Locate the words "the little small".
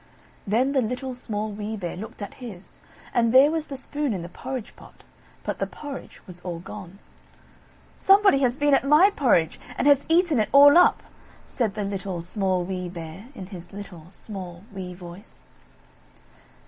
0.71-1.51, 11.75-12.63